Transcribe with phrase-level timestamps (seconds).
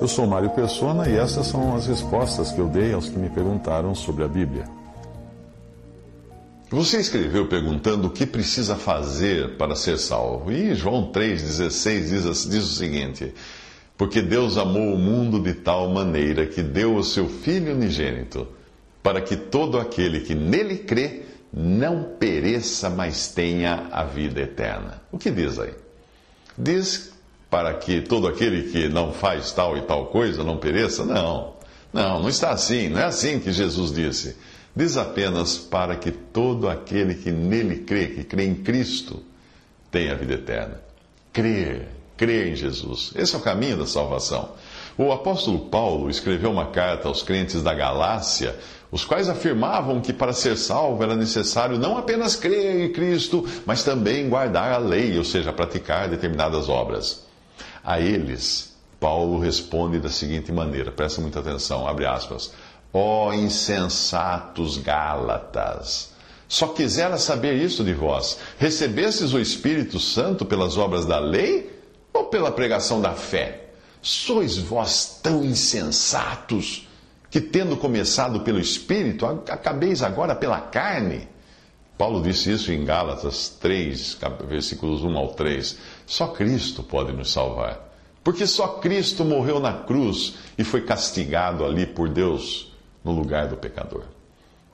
[0.00, 3.28] Eu sou Mário Persona e essas são as respostas que eu dei aos que me
[3.28, 4.64] perguntaram sobre a Bíblia.
[6.70, 10.52] Você escreveu perguntando o que precisa fazer para ser salvo.
[10.52, 13.34] E João 3,16 diz, diz o seguinte:
[13.96, 18.46] Porque Deus amou o mundo de tal maneira que deu o seu Filho unigênito,
[19.02, 25.02] para que todo aquele que nele crê não pereça, mas tenha a vida eterna.
[25.10, 25.74] O que diz aí?
[26.56, 27.17] Diz
[27.50, 31.04] para que todo aquele que não faz tal e tal coisa não pereça?
[31.04, 31.54] Não.
[31.92, 32.88] Não, não está assim.
[32.88, 34.36] Não é assim que Jesus disse.
[34.76, 39.22] Diz apenas para que todo aquele que nele crê, que crê em Cristo,
[39.90, 40.80] tenha vida eterna.
[41.32, 43.12] Crer, crer em Jesus.
[43.16, 44.50] Esse é o caminho da salvação.
[44.96, 48.56] O apóstolo Paulo escreveu uma carta aos crentes da Galácia,
[48.90, 53.84] os quais afirmavam que para ser salvo era necessário não apenas crer em Cristo, mas
[53.84, 57.27] também guardar a lei, ou seja, praticar determinadas obras.
[57.88, 62.52] A eles, Paulo responde da seguinte maneira, presta muita atenção, abre aspas.
[62.92, 66.12] Ó oh, insensatos Gálatas!
[66.46, 71.80] Só quisera saber isso de vós: recebestes o Espírito Santo pelas obras da lei
[72.12, 73.70] ou pela pregação da fé?
[74.02, 76.86] Sois vós tão insensatos
[77.30, 81.26] que, tendo começado pelo Espírito, acabeis agora pela carne?
[81.98, 84.18] Paulo disse isso em Gálatas 3,
[84.48, 85.76] versículos 1 ao 3.
[86.06, 87.88] Só Cristo pode nos salvar.
[88.22, 92.72] Porque só Cristo morreu na cruz e foi castigado ali por Deus
[93.04, 94.04] no lugar do pecador.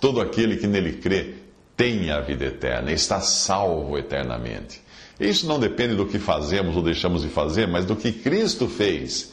[0.00, 1.34] Todo aquele que nele crê
[1.76, 4.80] tem a vida eterna, está salvo eternamente.
[5.18, 9.32] Isso não depende do que fazemos ou deixamos de fazer, mas do que Cristo fez.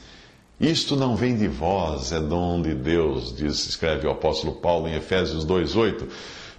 [0.60, 4.96] Isto não vem de vós, é dom de Deus, diz, escreve o apóstolo Paulo em
[4.96, 6.08] Efésios 2,8.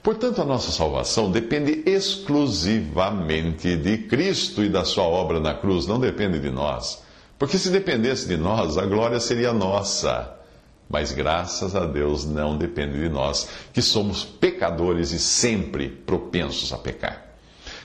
[0.06, 5.98] Portanto, a nossa salvação depende exclusivamente de Cristo e da sua obra na cruz, não
[5.98, 7.02] depende de nós.
[7.36, 10.32] Porque se dependesse de nós, a glória seria nossa.
[10.88, 16.78] Mas graças a Deus não depende de nós, que somos pecadores e sempre propensos a
[16.78, 17.26] pecar.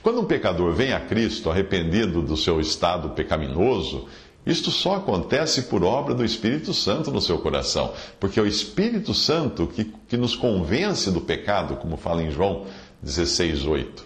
[0.04, 4.06] Quando um pecador vem a Cristo arrependido do seu estado pecaminoso,
[4.46, 9.14] isto só acontece por obra do Espírito Santo no seu coração, porque é o Espírito
[9.14, 12.66] Santo que, que nos convence do pecado, como fala em João
[13.04, 14.06] 16, 8.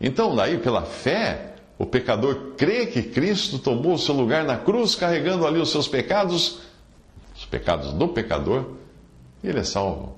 [0.00, 4.94] Então, daí, pela fé, o pecador crê que Cristo tomou o seu lugar na cruz,
[4.94, 6.60] carregando ali os seus pecados,
[7.36, 8.70] os pecados do pecador,
[9.42, 10.16] e ele é salvo.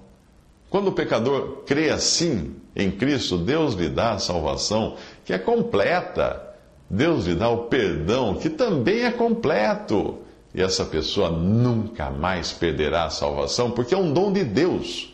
[0.70, 6.55] Quando o pecador crê assim em Cristo, Deus lhe dá a salvação que é completa.
[6.88, 10.18] Deus lhe dá o perdão que também é completo.
[10.54, 15.12] E essa pessoa nunca mais perderá a salvação, porque é um dom de Deus.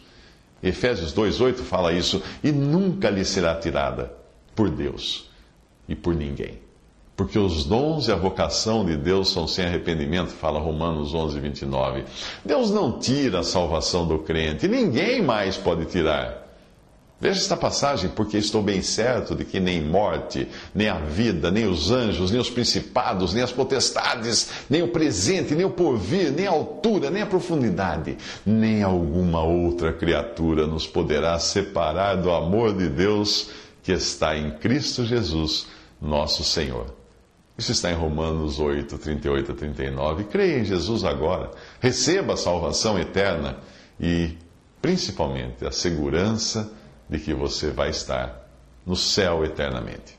[0.62, 4.12] Efésios 2,8 fala isso, e nunca lhe será tirada
[4.54, 5.28] por Deus
[5.88, 6.60] e por ninguém.
[7.16, 12.04] Porque os dons e a vocação de Deus são sem arrependimento, fala Romanos 11, 29.
[12.44, 16.41] Deus não tira a salvação do crente, ninguém mais pode tirar.
[17.22, 21.68] Veja esta passagem, porque estou bem certo de que nem morte, nem a vida, nem
[21.68, 26.48] os anjos, nem os principados, nem as potestades, nem o presente, nem o porvir, nem
[26.48, 32.88] a altura, nem a profundidade, nem alguma outra criatura nos poderá separar do amor de
[32.88, 33.50] Deus
[33.84, 35.68] que está em Cristo Jesus,
[36.00, 36.92] nosso Senhor.
[37.56, 40.24] Isso está em Romanos 8, 38 a 39.
[40.24, 43.58] Creia em Jesus agora, receba a salvação eterna
[44.00, 44.36] e,
[44.80, 46.81] principalmente, a segurança
[47.12, 48.48] de que você vai estar
[48.84, 50.18] no céu eternamente.